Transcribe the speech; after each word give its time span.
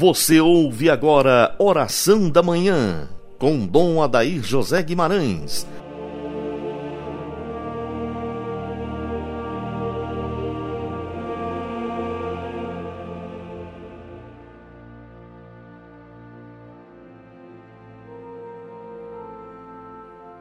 Você 0.00 0.40
ouve 0.40 0.88
agora 0.88 1.54
Oração 1.58 2.30
da 2.30 2.42
Manhã, 2.42 3.06
com 3.38 3.66
Dom 3.66 4.02
Adair 4.02 4.42
José 4.42 4.82
Guimarães. 4.82 5.66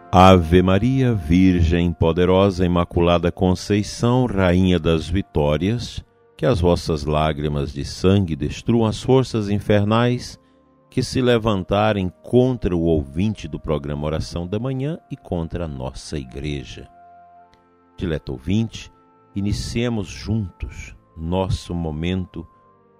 Ave 0.09 0.61
Maria, 0.61 1.13
Virgem 1.13 1.91
poderosa, 1.91 2.65
Imaculada 2.65 3.29
Conceição, 3.29 4.25
Rainha 4.25 4.79
das 4.79 5.09
Vitórias, 5.09 6.01
que 6.39 6.45
as 6.45 6.61
vossas 6.61 7.03
lágrimas 7.03 7.73
de 7.73 7.83
sangue 7.83 8.33
destruam 8.33 8.85
as 8.85 9.03
forças 9.03 9.49
infernais 9.49 10.39
que 10.89 11.03
se 11.03 11.21
levantarem 11.21 12.09
contra 12.23 12.73
o 12.73 12.79
ouvinte 12.79 13.45
do 13.45 13.59
programa 13.59 14.05
Oração 14.05 14.47
da 14.47 14.57
Manhã 14.57 14.97
e 15.11 15.17
contra 15.17 15.65
a 15.65 15.67
nossa 15.67 16.17
Igreja. 16.17 16.87
Dileto 17.97 18.31
ouvinte, 18.31 18.89
iniciemos 19.35 20.07
juntos 20.07 20.95
nosso 21.17 21.75
momento 21.75 22.47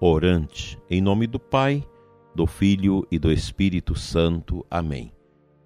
orante, 0.02 0.78
em 0.90 1.00
nome 1.00 1.26
do 1.26 1.40
Pai, 1.40 1.82
do 2.36 2.46
Filho 2.46 3.08
e 3.10 3.18
do 3.18 3.32
Espírito 3.32 3.96
Santo. 3.96 4.66
Amém. 4.70 5.14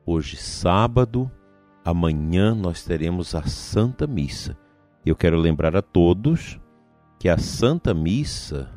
Hoje, 0.05 0.38
sábado, 0.38 1.27
amanhã 1.84 2.54
nós 2.54 2.84
teremos 2.84 3.34
a 3.34 3.41
Santa 3.41 4.05
Missa. 4.05 4.55
Eu 5.04 5.15
quero 5.15 5.40
lembrar 5.40 5.76
a 5.76 5.82
todos 5.82 6.62
que 7.24 7.29
a 7.29 7.38
Santa 7.38 7.93
Missa 7.93 8.70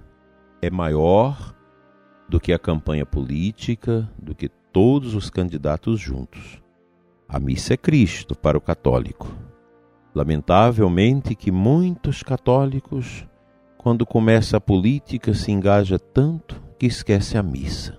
é 0.62 0.70
maior 0.70 1.52
do 2.28 2.38
que 2.38 2.52
a 2.52 2.58
campanha 2.60 3.04
política, 3.04 4.08
do 4.16 4.36
que 4.36 4.48
todos 4.48 5.16
os 5.16 5.28
candidatos 5.28 5.98
juntos. 5.98 6.62
A 7.28 7.40
missa 7.40 7.74
é 7.74 7.76
Cristo 7.76 8.36
para 8.36 8.56
o 8.56 8.60
católico. 8.60 9.26
Lamentavelmente 10.14 11.34
que 11.34 11.50
muitos 11.50 12.22
católicos, 12.22 13.26
quando 13.76 14.06
começa 14.06 14.58
a 14.58 14.60
política, 14.60 15.34
se 15.34 15.50
engaja 15.50 15.98
tanto 15.98 16.62
que 16.78 16.86
esquece 16.86 17.36
a 17.36 17.42
missa. 17.42 17.98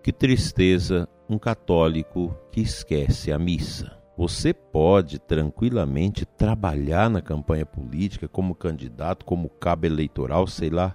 Que 0.00 0.12
tristeza 0.12 1.08
um 1.28 1.40
católico 1.40 2.38
que 2.52 2.60
esquece 2.60 3.32
a 3.32 3.38
missa. 3.40 4.03
Você 4.16 4.54
pode 4.54 5.18
tranquilamente 5.18 6.24
trabalhar 6.24 7.10
na 7.10 7.20
campanha 7.20 7.66
política 7.66 8.28
como 8.28 8.54
candidato, 8.54 9.24
como 9.24 9.48
cabo 9.48 9.86
eleitoral, 9.86 10.46
sei 10.46 10.70
lá, 10.70 10.94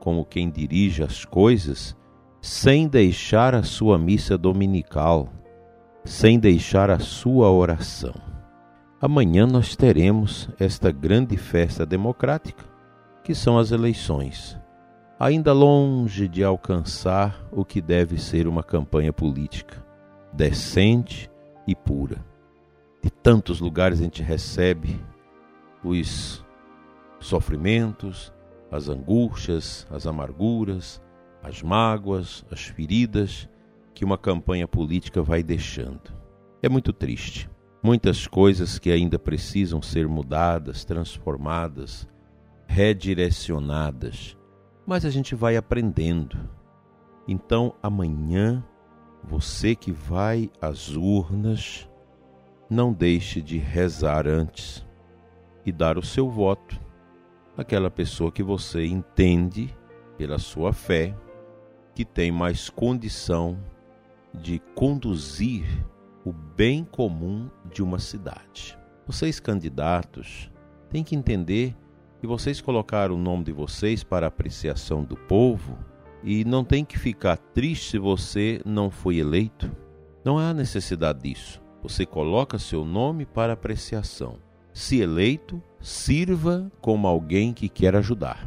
como 0.00 0.24
quem 0.24 0.50
dirige 0.50 1.04
as 1.04 1.24
coisas, 1.24 1.96
sem 2.40 2.88
deixar 2.88 3.54
a 3.54 3.62
sua 3.62 3.96
missa 3.96 4.36
dominical, 4.36 5.28
sem 6.04 6.40
deixar 6.40 6.90
a 6.90 6.98
sua 6.98 7.52
oração. 7.52 8.14
Amanhã 9.00 9.46
nós 9.46 9.76
teremos 9.76 10.48
esta 10.58 10.90
grande 10.90 11.36
festa 11.36 11.86
democrática, 11.86 12.64
que 13.22 13.32
são 13.32 13.58
as 13.58 13.70
eleições, 13.70 14.58
ainda 15.20 15.52
longe 15.52 16.26
de 16.26 16.42
alcançar 16.42 17.46
o 17.52 17.64
que 17.64 17.80
deve 17.80 18.18
ser 18.18 18.48
uma 18.48 18.64
campanha 18.64 19.12
política 19.12 19.84
decente 20.32 21.30
e 21.66 21.74
pura 21.74 22.35
de 23.06 23.12
tantos 23.12 23.60
lugares 23.60 24.00
a 24.00 24.02
gente 24.02 24.20
recebe 24.20 25.00
os 25.84 26.44
sofrimentos, 27.20 28.32
as 28.68 28.88
angústias, 28.88 29.86
as 29.88 30.08
amarguras, 30.08 31.00
as 31.40 31.62
mágoas, 31.62 32.44
as 32.50 32.64
feridas 32.64 33.48
que 33.94 34.04
uma 34.04 34.18
campanha 34.18 34.66
política 34.66 35.22
vai 35.22 35.40
deixando. 35.40 36.12
É 36.60 36.68
muito 36.68 36.92
triste. 36.92 37.48
Muitas 37.80 38.26
coisas 38.26 38.76
que 38.76 38.90
ainda 38.90 39.20
precisam 39.20 39.80
ser 39.80 40.08
mudadas, 40.08 40.84
transformadas, 40.84 42.08
redirecionadas, 42.66 44.36
mas 44.84 45.04
a 45.04 45.10
gente 45.10 45.32
vai 45.36 45.56
aprendendo. 45.56 46.36
Então, 47.28 47.72
amanhã, 47.80 48.64
você 49.22 49.76
que 49.76 49.92
vai 49.92 50.50
às 50.60 50.88
urnas, 50.96 51.88
não 52.68 52.92
deixe 52.92 53.40
de 53.40 53.58
rezar 53.58 54.26
antes 54.26 54.84
e 55.64 55.72
dar 55.72 55.98
o 55.98 56.02
seu 56.02 56.30
voto 56.30 56.80
àquela 57.56 57.90
pessoa 57.90 58.30
que 58.30 58.42
você 58.42 58.84
entende, 58.86 59.74
pela 60.18 60.38
sua 60.38 60.72
fé, 60.72 61.14
que 61.94 62.04
tem 62.04 62.30
mais 62.30 62.68
condição 62.68 63.58
de 64.34 64.58
conduzir 64.74 65.64
o 66.24 66.32
bem 66.32 66.84
comum 66.84 67.48
de 67.72 67.82
uma 67.82 67.98
cidade. 67.98 68.78
Vocês, 69.06 69.40
candidatos, 69.40 70.50
têm 70.90 71.04
que 71.04 71.14
entender 71.14 71.74
que 72.20 72.26
vocês 72.26 72.60
colocaram 72.60 73.14
o 73.14 73.18
nome 73.18 73.44
de 73.44 73.52
vocês 73.52 74.02
para 74.02 74.26
apreciação 74.26 75.04
do 75.04 75.16
povo 75.16 75.78
e 76.22 76.44
não 76.44 76.64
tem 76.64 76.84
que 76.84 76.98
ficar 76.98 77.36
triste 77.36 77.92
se 77.92 77.98
você 77.98 78.60
não 78.64 78.90
foi 78.90 79.18
eleito. 79.18 79.70
Não 80.24 80.38
há 80.38 80.52
necessidade 80.52 81.22
disso. 81.22 81.65
Você 81.82 82.04
coloca 82.04 82.58
seu 82.58 82.84
nome 82.84 83.24
para 83.24 83.52
apreciação. 83.52 84.38
Se 84.72 85.00
eleito, 85.00 85.62
sirva 85.80 86.70
como 86.80 87.06
alguém 87.06 87.52
que 87.52 87.68
quer 87.68 87.96
ajudar. 87.96 88.46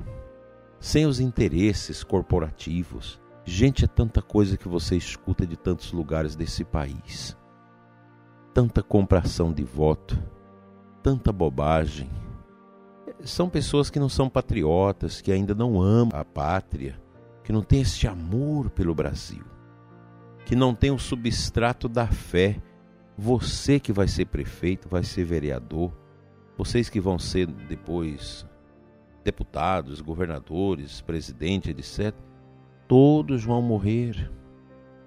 Sem 0.79 1.05
os 1.05 1.19
interesses 1.19 2.03
corporativos. 2.03 3.19
Gente, 3.45 3.85
é 3.85 3.87
tanta 3.87 4.21
coisa 4.21 4.57
que 4.57 4.67
você 4.67 4.95
escuta 4.95 5.45
de 5.45 5.57
tantos 5.57 5.91
lugares 5.91 6.35
desse 6.35 6.63
país. 6.63 7.35
Tanta 8.53 8.83
compração 8.83 9.51
de 9.51 9.63
voto, 9.63 10.21
tanta 11.01 11.31
bobagem. 11.31 12.09
São 13.23 13.49
pessoas 13.49 13.89
que 13.89 13.99
não 13.99 14.09
são 14.09 14.29
patriotas, 14.29 15.21
que 15.21 15.31
ainda 15.31 15.55
não 15.55 15.81
amam 15.81 16.19
a 16.19 16.23
pátria, 16.23 17.01
que 17.43 17.51
não 17.51 17.63
têm 17.63 17.81
esse 17.81 18.07
amor 18.07 18.69
pelo 18.69 18.93
Brasil, 18.93 19.43
que 20.45 20.55
não 20.55 20.75
têm 20.75 20.91
o 20.91 20.99
substrato 20.99 21.89
da 21.89 22.05
fé 22.05 22.61
você 23.19 23.81
que 23.81 23.91
vai 23.91 24.07
ser 24.07 24.25
prefeito, 24.25 24.87
vai 24.87 25.03
ser 25.03 25.25
vereador, 25.25 25.91
vocês 26.57 26.89
que 26.89 27.01
vão 27.01 27.19
ser 27.19 27.47
depois 27.47 28.47
deputados, 29.25 29.99
governadores, 29.99 31.01
presidente, 31.01 31.69
etc. 31.69 32.15
Todos 32.87 33.43
vão 33.43 33.61
morrer, 33.61 34.31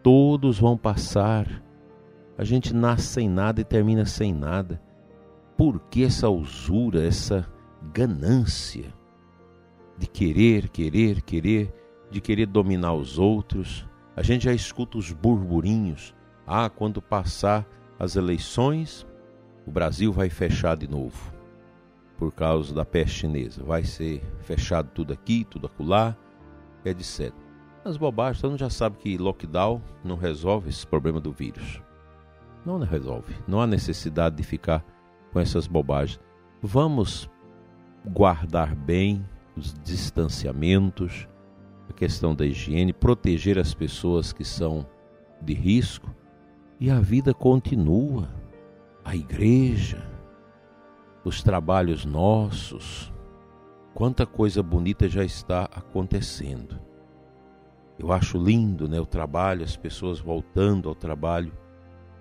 todos 0.02 0.58
vão 0.58 0.76
passar. 0.76 1.62
A 2.36 2.44
gente 2.44 2.74
nasce 2.74 3.06
sem 3.06 3.30
nada 3.30 3.62
e 3.62 3.64
termina 3.64 4.04
sem 4.04 4.30
nada. 4.30 4.78
Por 5.56 5.80
que 5.80 6.04
essa 6.04 6.28
usura, 6.28 7.02
essa 7.02 7.50
ganância 7.94 8.92
de 9.96 10.06
querer, 10.06 10.68
querer, 10.68 11.22
querer, 11.22 11.72
de 12.10 12.20
querer 12.20 12.46
dominar 12.46 12.92
os 12.92 13.18
outros? 13.18 13.88
A 14.14 14.22
gente 14.22 14.44
já 14.44 14.52
escuta 14.52 14.98
os 14.98 15.10
burburinhos. 15.12 16.14
Ah, 16.46 16.68
quando 16.68 17.00
passar 17.00 17.66
as 18.02 18.16
eleições, 18.16 19.06
o 19.64 19.70
Brasil 19.70 20.12
vai 20.12 20.28
fechar 20.28 20.76
de 20.76 20.88
novo 20.90 21.32
por 22.18 22.32
causa 22.32 22.74
da 22.74 22.84
peste 22.84 23.20
chinesa. 23.20 23.62
Vai 23.62 23.84
ser 23.84 24.20
fechado 24.40 24.90
tudo 24.92 25.12
aqui, 25.12 25.46
tudo 25.48 25.68
acolá, 25.68 26.16
etc. 26.84 27.32
As 27.84 27.96
bobagens, 27.96 28.40
todo 28.42 28.50
mundo 28.50 28.58
já 28.58 28.70
sabe 28.70 28.96
que 28.96 29.16
lockdown 29.16 29.80
não 30.02 30.16
resolve 30.16 30.68
esse 30.68 30.84
problema 30.84 31.20
do 31.20 31.30
vírus. 31.30 31.80
Não 32.66 32.80
resolve. 32.80 33.36
Não 33.46 33.60
há 33.60 33.68
necessidade 33.68 34.34
de 34.34 34.42
ficar 34.42 34.84
com 35.32 35.38
essas 35.38 35.68
bobagens. 35.68 36.18
Vamos 36.60 37.30
guardar 38.04 38.74
bem 38.74 39.24
os 39.56 39.74
distanciamentos, 39.84 41.28
a 41.88 41.92
questão 41.92 42.34
da 42.34 42.44
higiene, 42.44 42.92
proteger 42.92 43.60
as 43.60 43.72
pessoas 43.72 44.32
que 44.32 44.44
são 44.44 44.84
de 45.40 45.54
risco 45.54 46.12
e 46.82 46.90
a 46.90 46.98
vida 46.98 47.32
continua. 47.32 48.28
A 49.04 49.14
igreja, 49.14 50.04
os 51.24 51.40
trabalhos 51.40 52.04
nossos, 52.04 53.12
quanta 53.94 54.26
coisa 54.26 54.64
bonita 54.64 55.08
já 55.08 55.24
está 55.24 55.66
acontecendo. 55.66 56.76
Eu 57.96 58.10
acho 58.10 58.36
lindo 58.36 58.88
né, 58.88 58.98
o 58.98 59.06
trabalho, 59.06 59.62
as 59.62 59.76
pessoas 59.76 60.18
voltando 60.18 60.88
ao 60.88 60.94
trabalho 60.96 61.52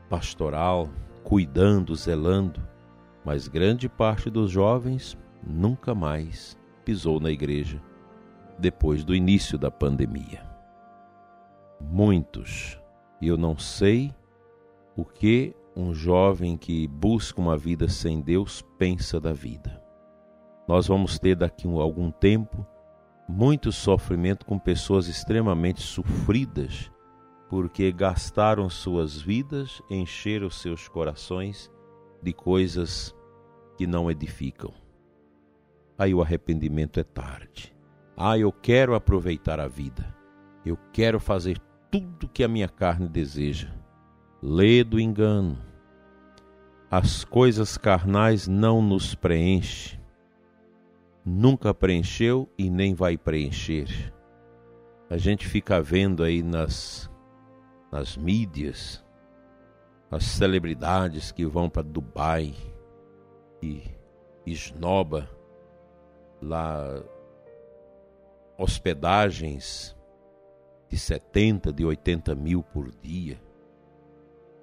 pastoral, 0.07 0.87
cuidando, 1.23 1.95
zelando, 1.95 2.61
mas 3.25 3.47
grande 3.47 3.89
parte 3.89 4.29
dos 4.29 4.51
jovens 4.51 5.17
nunca 5.43 5.95
mais 5.95 6.55
pisou 6.85 7.19
na 7.19 7.31
igreja 7.31 7.81
depois 8.59 9.03
do 9.03 9.15
início 9.15 9.57
da 9.57 9.71
pandemia. 9.71 10.47
Muitos, 11.81 12.79
e 13.19 13.27
eu 13.27 13.37
não 13.37 13.57
sei 13.57 14.13
o 15.01 15.05
que 15.05 15.55
um 15.75 15.95
jovem 15.95 16.55
que 16.55 16.87
busca 16.87 17.41
uma 17.41 17.57
vida 17.57 17.89
sem 17.89 18.21
Deus 18.21 18.63
pensa 18.77 19.19
da 19.19 19.33
vida. 19.33 19.81
Nós 20.67 20.87
vamos 20.87 21.17
ter 21.17 21.35
daqui 21.35 21.67
a 21.67 21.81
algum 21.81 22.11
tempo 22.11 22.65
muito 23.27 23.71
sofrimento 23.71 24.45
com 24.45 24.59
pessoas 24.59 25.07
extremamente 25.07 25.81
sofridas, 25.81 26.91
porque 27.49 27.91
gastaram 27.91 28.69
suas 28.69 29.19
vidas, 29.19 29.81
encheram 29.89 30.51
seus 30.51 30.87
corações 30.87 31.71
de 32.21 32.31
coisas 32.31 33.15
que 33.75 33.87
não 33.87 34.11
edificam. 34.11 34.71
Aí 35.97 36.13
o 36.13 36.21
arrependimento 36.21 36.99
é 36.99 37.03
tarde. 37.03 37.75
Ah, 38.15 38.37
eu 38.37 38.51
quero 38.51 38.93
aproveitar 38.93 39.59
a 39.59 39.67
vida. 39.67 40.15
Eu 40.63 40.77
quero 40.93 41.19
fazer 41.19 41.57
tudo 41.89 42.29
que 42.29 42.43
a 42.43 42.47
minha 42.47 42.69
carne 42.69 43.09
deseja. 43.09 43.80
Lê 44.41 44.83
do 44.83 44.99
engano. 44.99 45.57
As 46.89 47.23
coisas 47.23 47.77
carnais 47.77 48.47
não 48.47 48.81
nos 48.81 49.15
preenchem 49.15 50.01
nunca 51.25 51.73
preencheu 51.73 52.49
e 52.57 52.69
nem 52.69 52.93
vai 52.93 53.17
preencher. 53.17 54.13
A 55.09 55.17
gente 55.17 55.47
fica 55.47 55.81
vendo 55.81 56.23
aí 56.23 56.41
nas, 56.41 57.09
nas 57.91 58.17
mídias 58.17 59.03
as 60.09 60.23
celebridades 60.23 61.31
que 61.31 61.45
vão 61.45 61.69
para 61.69 61.83
Dubai 61.83 62.53
e 63.61 63.83
esnoba 64.45 65.29
lá 66.41 67.01
hospedagens 68.57 69.95
de 70.89 70.97
70, 70.97 71.71
de 71.71 71.85
80 71.85 72.35
mil 72.35 72.61
por 72.61 72.91
dia. 72.91 73.39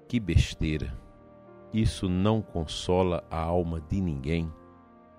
Que 0.09 0.19
besteira! 0.19 0.91
Isso 1.71 2.09
não 2.09 2.41
consola 2.41 3.23
a 3.29 3.39
alma 3.39 3.79
de 3.79 4.01
ninguém 4.01 4.51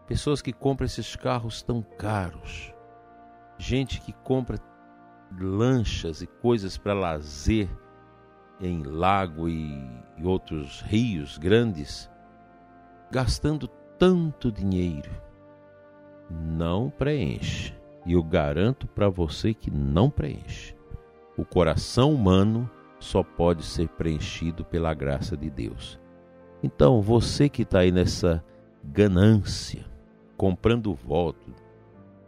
pessoas 0.08 0.42
que 0.42 0.52
compram 0.52 0.84
esses 0.84 1.14
carros 1.14 1.62
tão 1.62 1.80
caros, 1.80 2.74
gente 3.56 4.00
que 4.00 4.12
compra 4.12 4.58
lanchas 5.40 6.22
e 6.22 6.26
coisas 6.26 6.76
para 6.76 6.92
lazer 6.92 7.68
em 8.60 8.82
lago 8.82 9.48
e, 9.48 9.88
e 10.18 10.26
outros 10.26 10.80
rios 10.80 11.38
grandes, 11.38 12.10
gastando 13.12 13.68
tanto 13.96 14.50
dinheiro, 14.50 15.12
não 16.28 16.90
preenche. 16.90 17.78
E 18.04 18.14
eu 18.14 18.24
garanto 18.24 18.88
para 18.88 19.08
você 19.08 19.54
que 19.54 19.70
não 19.70 20.10
preenche. 20.10 20.74
O 21.36 21.44
coração 21.44 22.12
humano 22.12 22.68
só 23.00 23.22
pode 23.22 23.64
ser 23.64 23.88
preenchido 23.88 24.64
pela 24.64 24.94
graça 24.94 25.36
de 25.36 25.50
Deus. 25.50 25.98
Então, 26.62 27.00
você 27.00 27.48
que 27.48 27.62
está 27.62 27.80
aí 27.80 27.90
nessa 27.90 28.44
ganância, 28.84 29.84
comprando 30.36 30.94
voto, 30.94 31.52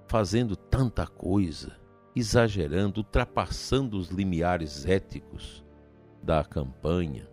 fazendo 0.08 0.56
tanta 0.56 1.06
coisa, 1.06 1.76
exagerando, 2.16 3.00
ultrapassando 3.00 3.96
os 3.96 4.08
limiares 4.08 4.86
éticos 4.86 5.64
da 6.22 6.42
campanha. 6.42 7.28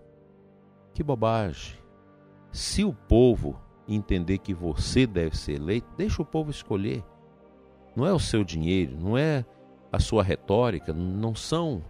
Que 0.94 1.02
bobagem! 1.02 1.78
Se 2.52 2.84
o 2.84 2.94
povo 2.94 3.60
entender 3.88 4.40
que 4.40 4.54
você 4.54 5.08
deve 5.08 5.38
ser 5.38 5.54
eleito, 5.54 5.88
deixa 5.98 6.22
o 6.22 6.26
povo 6.26 6.52
escolher. 6.52 7.04
Não 7.96 8.06
é 8.06 8.14
o 8.14 8.20
seu 8.20 8.44
dinheiro, 8.44 8.98
não 9.00 9.18
é 9.18 9.46
a 9.92 10.00
sua 10.00 10.24
retórica, 10.24 10.94
não 10.94 11.34
são 11.34 11.84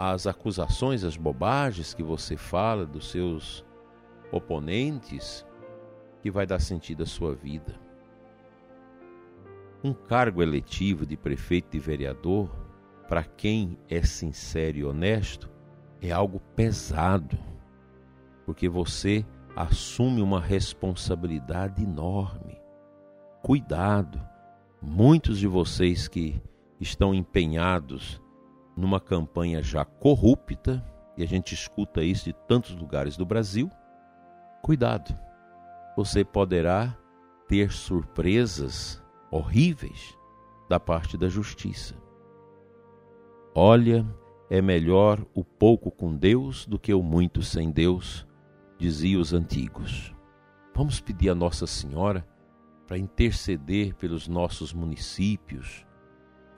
as 0.00 0.28
acusações, 0.28 1.02
as 1.02 1.16
bobagens 1.16 1.92
que 1.92 2.04
você 2.04 2.36
fala 2.36 2.86
dos 2.86 3.10
seus 3.10 3.64
oponentes 4.30 5.44
que 6.22 6.30
vai 6.30 6.46
dar 6.46 6.60
sentido 6.60 7.02
à 7.02 7.06
sua 7.06 7.34
vida. 7.34 7.74
Um 9.82 9.92
cargo 9.92 10.40
eletivo 10.40 11.04
de 11.04 11.16
prefeito 11.16 11.76
e 11.76 11.80
vereador, 11.80 12.48
para 13.08 13.24
quem 13.24 13.76
é 13.88 14.00
sincero 14.02 14.78
e 14.78 14.84
honesto, 14.84 15.50
é 16.00 16.12
algo 16.12 16.38
pesado, 16.54 17.36
porque 18.46 18.68
você 18.68 19.26
assume 19.56 20.22
uma 20.22 20.40
responsabilidade 20.40 21.82
enorme. 21.82 22.56
Cuidado, 23.42 24.20
muitos 24.80 25.40
de 25.40 25.48
vocês 25.48 26.06
que 26.06 26.40
estão 26.78 27.12
empenhados 27.12 28.22
numa 28.78 29.00
campanha 29.00 29.60
já 29.60 29.84
corrupta, 29.84 30.84
e 31.16 31.22
a 31.24 31.26
gente 31.26 31.52
escuta 31.52 32.00
isso 32.00 32.26
de 32.26 32.32
tantos 32.32 32.76
lugares 32.76 33.16
do 33.16 33.26
Brasil, 33.26 33.68
cuidado, 34.62 35.18
você 35.96 36.24
poderá 36.24 36.96
ter 37.48 37.72
surpresas 37.72 39.02
horríveis 39.32 40.16
da 40.68 40.78
parte 40.78 41.18
da 41.18 41.28
justiça. 41.28 41.96
Olha, 43.52 44.06
é 44.48 44.62
melhor 44.62 45.26
o 45.34 45.42
pouco 45.42 45.90
com 45.90 46.14
Deus 46.14 46.64
do 46.64 46.78
que 46.78 46.94
o 46.94 47.02
muito 47.02 47.42
sem 47.42 47.72
Deus, 47.72 48.24
diziam 48.78 49.20
os 49.20 49.32
antigos. 49.32 50.14
Vamos 50.72 51.00
pedir 51.00 51.30
a 51.30 51.34
Nossa 51.34 51.66
Senhora 51.66 52.24
para 52.86 52.96
interceder 52.96 53.96
pelos 53.96 54.28
nossos 54.28 54.72
municípios, 54.72 55.84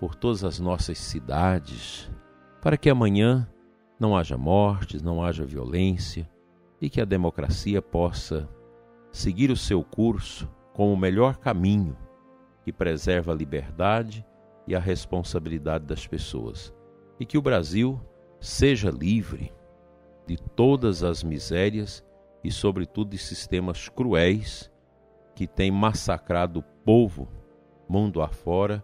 por 0.00 0.14
todas 0.14 0.42
as 0.44 0.58
nossas 0.58 0.96
cidades, 0.96 2.10
para 2.62 2.78
que 2.78 2.88
amanhã 2.88 3.46
não 3.98 4.16
haja 4.16 4.38
mortes, 4.38 5.02
não 5.02 5.22
haja 5.22 5.44
violência 5.44 6.26
e 6.80 6.88
que 6.88 7.02
a 7.02 7.04
democracia 7.04 7.82
possa 7.82 8.48
seguir 9.12 9.50
o 9.50 9.56
seu 9.58 9.84
curso 9.84 10.48
como 10.72 10.94
o 10.94 10.96
melhor 10.96 11.36
caminho 11.36 11.98
que 12.64 12.72
preserva 12.72 13.32
a 13.32 13.34
liberdade 13.34 14.24
e 14.66 14.74
a 14.74 14.80
responsabilidade 14.80 15.84
das 15.84 16.06
pessoas. 16.06 16.74
E 17.18 17.26
que 17.26 17.36
o 17.36 17.42
Brasil 17.42 18.00
seja 18.40 18.88
livre 18.88 19.52
de 20.26 20.38
todas 20.38 21.02
as 21.02 21.22
misérias 21.22 22.02
e, 22.42 22.50
sobretudo, 22.50 23.10
de 23.10 23.18
sistemas 23.18 23.86
cruéis 23.90 24.72
que 25.34 25.46
têm 25.46 25.70
massacrado 25.70 26.60
o 26.60 26.62
povo 26.86 27.28
mundo 27.86 28.22
afora 28.22 28.82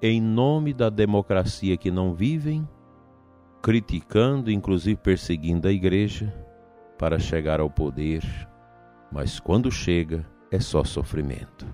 em 0.00 0.20
nome 0.20 0.72
da 0.72 0.90
democracia 0.90 1.76
que 1.76 1.90
não 1.90 2.12
vivem, 2.12 2.68
criticando, 3.62 4.50
inclusive 4.50 4.96
perseguindo 4.96 5.66
a 5.66 5.72
igreja 5.72 6.32
para 6.98 7.18
chegar 7.18 7.60
ao 7.60 7.70
poder, 7.70 8.22
mas 9.10 9.40
quando 9.40 9.70
chega 9.70 10.24
é 10.50 10.60
só 10.60 10.84
sofrimento 10.84 11.66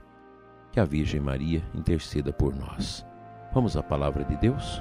que 0.70 0.80
a 0.80 0.84
Virgem 0.84 1.20
Maria 1.20 1.62
interceda 1.74 2.32
por 2.32 2.54
nós. 2.54 3.04
Vamos 3.52 3.76
à 3.76 3.82
palavra 3.82 4.24
de 4.24 4.36
Deus? 4.36 4.80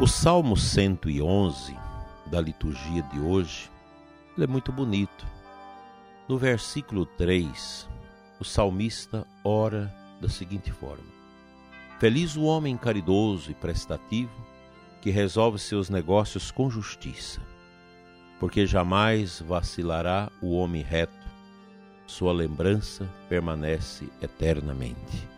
O 0.00 0.06
Salmo 0.06 0.56
111 0.56 1.91
da 2.32 2.40
liturgia 2.40 3.02
de 3.12 3.20
hoje 3.20 3.70
é 4.38 4.46
muito 4.46 4.72
bonito. 4.72 5.26
No 6.26 6.38
versículo 6.38 7.04
3, 7.04 7.86
o 8.40 8.44
salmista 8.44 9.26
ora 9.44 9.94
da 10.18 10.30
seguinte 10.30 10.72
forma: 10.72 11.04
Feliz 12.00 12.34
o 12.34 12.44
homem 12.44 12.74
caridoso 12.74 13.50
e 13.50 13.54
prestativo 13.54 14.32
que 15.02 15.10
resolve 15.10 15.58
seus 15.58 15.90
negócios 15.90 16.50
com 16.50 16.70
justiça, 16.70 17.42
porque 18.40 18.64
jamais 18.66 19.40
vacilará 19.40 20.32
o 20.40 20.56
homem 20.56 20.80
reto, 20.80 21.12
sua 22.06 22.32
lembrança 22.32 23.06
permanece 23.28 24.08
eternamente. 24.22 25.28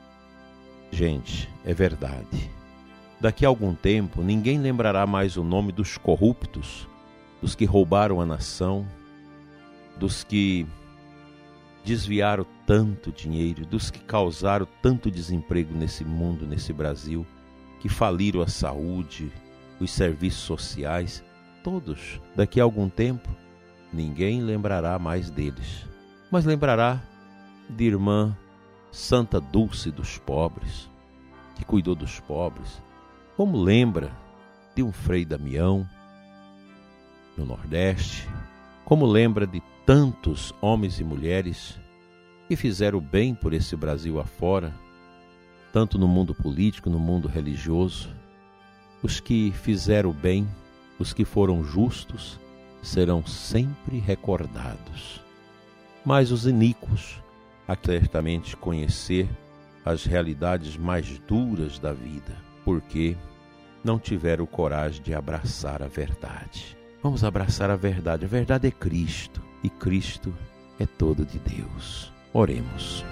Gente, 0.93 1.51
é 1.65 1.75
verdade. 1.75 2.54
Daqui 3.21 3.45
a 3.45 3.49
algum 3.49 3.75
tempo, 3.75 4.23
ninguém 4.23 4.59
lembrará 4.59 5.07
mais 5.07 5.37
o 5.37 5.45
nome 5.45 5.73
dos 5.73 5.97
corruptos, 5.97 6.89
dos 7.41 7.55
que 7.55 7.65
roubaram 7.65 8.21
a 8.21 8.27
nação, 8.27 8.87
dos 9.97 10.25
que 10.25 10.67
desviaram 11.85 12.47
tanto 12.67 13.13
dinheiro, 13.13 13.67
dos 13.67 13.91
que 13.91 14.01
causaram 14.01 14.67
tanto 14.81 15.11
desemprego 15.11 15.75
nesse 15.75 16.05
mundo, 16.05 16.47
nesse 16.47 16.73
Brasil, 16.73 17.27
que 17.81 17.89
faliram 17.89 18.41
a 18.41 18.49
saúde, 18.49 19.31
os 19.79 19.91
serviços 19.91 20.43
sociais, 20.43 21.23
todos, 21.63 22.21
daqui 22.35 22.61
a 22.61 22.65
algum 22.65 22.89
tempo, 22.89 23.29
ninguém 23.93 24.41
lembrará 24.41 24.99
mais 24.99 25.31
deles, 25.31 25.87
mas 26.31 26.45
lembrará 26.45 27.03
de 27.69 27.85
irmã 27.85 28.37
Santa 28.91 29.41
Dulce 29.41 29.91
dos 29.91 30.19
pobres, 30.19 30.91
que 31.55 31.65
cuidou 31.65 31.95
dos 31.95 32.21
pobres, 32.21 32.83
como 33.37 33.57
lembra 33.61 34.13
de 34.75 34.83
um 34.83 34.93
Frei 34.93 35.25
Damião 35.25 35.89
no 37.37 37.45
Nordeste, 37.45 38.29
como 38.85 39.05
lembra 39.05 39.47
de 39.47 39.61
tantos 39.85 40.55
homens 40.61 41.01
e 41.01 41.05
mulheres 41.05 41.79
que 42.47 42.55
fizeram 42.55 43.01
bem 43.01 43.35
por 43.35 43.53
esse 43.53 43.75
Brasil 43.75 44.21
afora, 44.21 44.73
tanto 45.73 45.99
no 45.99 46.07
mundo 46.07 46.35
político, 46.35 46.89
no 46.89 46.99
mundo 46.99 47.27
religioso, 47.27 48.15
os 49.03 49.19
que 49.19 49.51
fizeram 49.51 50.13
bem, 50.13 50.47
os 50.99 51.13
que 51.13 51.25
foram 51.25 51.65
justos, 51.65 52.39
serão 52.83 53.27
sempre 53.27 53.99
recordados. 53.99 55.21
Mas 56.05 56.31
os 56.31 56.47
iníquos, 56.47 57.21
a 57.67 57.75
certamente 57.75 58.57
conhecer 58.57 59.29
as 59.85 60.05
realidades 60.05 60.77
mais 60.77 61.19
duras 61.21 61.79
da 61.79 61.93
vida, 61.93 62.44
porque 62.65 63.17
não 63.83 63.99
tiveram 63.99 64.47
coragem 64.47 65.03
de 65.03 65.15
abraçar 65.15 65.83
a 65.83 65.87
verdade. 65.87 66.77
Vamos 67.03 67.23
abraçar 67.23 67.71
a 67.71 67.77
verdade. 67.77 68.25
A 68.25 68.29
verdade 68.29 68.67
é 68.67 68.71
Cristo 68.71 69.43
e 69.63 69.69
Cristo 69.69 70.35
é 70.79 70.87
todo 70.87 71.25
de 71.25 71.39
Deus. 71.39 72.13
Oremos. 72.33 73.05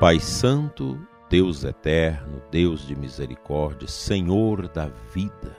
Pai 0.00 0.20
Santo, 0.20 0.98
Deus 1.28 1.64
eterno, 1.64 2.40
Deus 2.50 2.86
de 2.86 2.96
misericórdia, 2.96 3.86
Senhor 3.86 4.68
da 4.68 4.86
vida, 5.12 5.56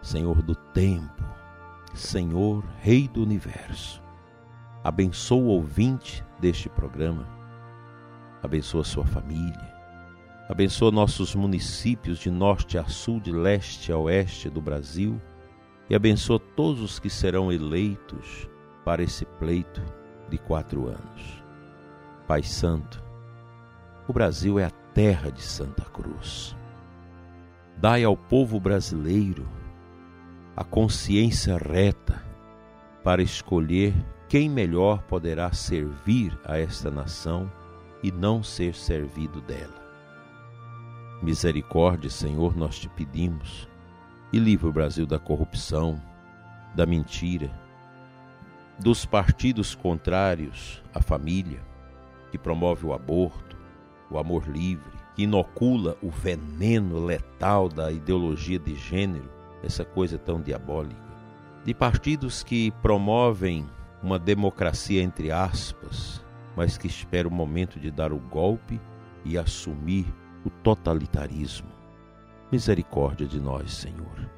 Senhor 0.00 0.40
do 0.42 0.54
tempo, 0.54 1.24
Senhor, 1.92 2.64
Rei 2.80 3.08
do 3.08 3.22
universo. 3.22 4.02
Abençoa 4.82 5.42
o 5.42 5.48
ouvinte 5.48 6.24
deste 6.38 6.68
programa, 6.68 7.26
abençoa 8.42 8.84
sua 8.84 9.04
família, 9.04 9.74
abençoa 10.48 10.90
nossos 10.90 11.34
municípios 11.34 12.18
de 12.18 12.30
norte 12.30 12.78
a 12.78 12.84
sul, 12.84 13.20
de 13.20 13.32
leste 13.32 13.92
a 13.92 13.98
oeste 13.98 14.48
do 14.48 14.60
Brasil 14.60 15.20
e 15.90 15.94
abençoa 15.94 16.38
todos 16.38 16.80
os 16.80 16.98
que 16.98 17.10
serão 17.10 17.52
eleitos 17.52 18.48
para 18.84 19.02
esse 19.02 19.24
pleito 19.24 19.82
de 20.28 20.38
quatro 20.38 20.88
anos. 20.88 21.44
Pai 22.26 22.42
Santo, 22.42 23.02
o 24.06 24.12
Brasil 24.12 24.58
é 24.58 24.64
a 24.64 24.70
terra 24.70 25.30
de 25.30 25.42
Santa 25.42 25.84
Cruz. 25.84 26.56
Dai 27.76 28.04
ao 28.04 28.16
povo 28.16 28.58
brasileiro 28.58 29.48
a 30.56 30.64
consciência 30.64 31.56
reta 31.56 32.22
para 33.04 33.22
escolher 33.22 33.94
quem 34.28 34.48
melhor 34.48 35.02
poderá 35.02 35.52
servir 35.52 36.38
a 36.44 36.58
esta 36.58 36.90
nação 36.90 37.50
e 38.02 38.10
não 38.12 38.42
ser 38.42 38.74
servido 38.74 39.40
dela. 39.40 39.78
Misericórdia, 41.22 42.08
Senhor, 42.08 42.56
nós 42.56 42.78
te 42.78 42.88
pedimos, 42.88 43.68
e 44.32 44.38
livre 44.38 44.68
o 44.68 44.72
Brasil 44.72 45.06
da 45.06 45.18
corrupção, 45.18 46.00
da 46.74 46.86
mentira, 46.86 47.50
dos 48.78 49.04
partidos 49.04 49.74
contrários 49.74 50.82
à 50.94 51.02
família, 51.02 51.60
que 52.30 52.38
promove 52.38 52.86
o 52.86 52.92
aborto, 52.92 53.56
o 54.10 54.18
amor 54.18 54.46
livre, 54.48 54.92
que 55.16 55.24
inocula 55.24 55.96
o 56.00 56.10
veneno 56.10 57.04
letal 57.04 57.68
da 57.68 57.90
ideologia 57.90 58.58
de 58.58 58.76
gênero 58.76 59.28
essa 59.62 59.84
coisa 59.84 60.16
tão 60.16 60.40
diabólica, 60.40 61.02
de 61.64 61.74
partidos 61.74 62.44
que 62.44 62.70
promovem 62.82 63.66
uma 64.00 64.18
democracia 64.18 65.02
entre 65.02 65.32
aspas, 65.32 66.24
mas 66.58 66.76
que 66.76 66.88
espera 66.88 67.28
o 67.28 67.30
momento 67.30 67.78
de 67.78 67.88
dar 67.88 68.12
o 68.12 68.18
golpe 68.18 68.80
e 69.24 69.38
assumir 69.38 70.12
o 70.44 70.50
totalitarismo. 70.50 71.68
Misericórdia 72.50 73.28
de 73.28 73.38
nós, 73.38 73.72
Senhor. 73.72 74.28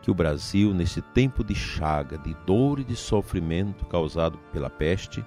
Que 0.00 0.10
o 0.10 0.14
Brasil, 0.14 0.72
nesse 0.72 1.02
tempo 1.02 1.44
de 1.44 1.54
chaga, 1.54 2.16
de 2.16 2.32
dor 2.46 2.80
e 2.80 2.84
de 2.84 2.96
sofrimento 2.96 3.84
causado 3.84 4.38
pela 4.50 4.70
peste, 4.70 5.22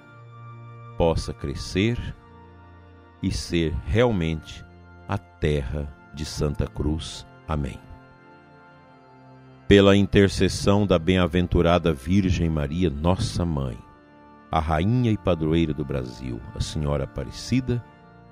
possa 0.98 1.32
crescer 1.32 1.96
e 3.22 3.30
ser 3.30 3.72
realmente 3.84 4.64
a 5.08 5.16
terra 5.16 5.88
de 6.12 6.24
Santa 6.24 6.66
Cruz. 6.66 7.24
Amém 7.46 7.78
pela 9.68 9.96
intercessão 9.96 10.86
da 10.86 10.96
bem-aventurada 10.96 11.92
Virgem 11.92 12.48
Maria, 12.48 12.88
nossa 12.88 13.44
mãe, 13.44 13.76
a 14.50 14.60
rainha 14.60 15.10
e 15.10 15.16
padroeira 15.16 15.72
do 15.74 15.84
Brasil, 15.84 16.40
a 16.54 16.60
Senhora 16.60 17.04
Aparecida, 17.04 17.82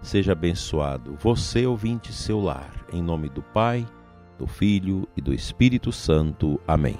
seja 0.01 0.33
abençoado 0.33 1.17
você, 1.21 1.67
ouvinte, 1.67 2.13
seu 2.13 2.41
lar, 2.41 2.71
em 2.93 3.03
nome 3.03 3.29
do 3.29 3.43
Pai, 3.43 3.87
do 4.39 4.47
Filho 4.47 5.09
e 5.17 5.21
do 5.21 5.33
Espírito 5.33 5.91
Santo. 5.91 6.61
Amém. 6.67 6.99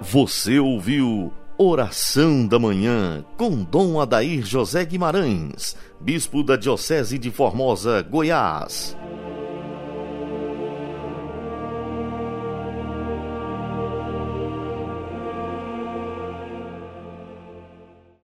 Você 0.00 0.58
ouviu 0.58 1.32
Oração 1.58 2.46
da 2.46 2.58
Manhã 2.58 3.24
com 3.36 3.64
Dom 3.64 4.00
Adair 4.00 4.44
José 4.44 4.84
Guimarães, 4.84 5.76
Bispo 6.00 6.42
da 6.42 6.54
Diocese 6.54 7.18
de 7.18 7.30
Formosa, 7.30 8.02
Goiás. 8.02 8.96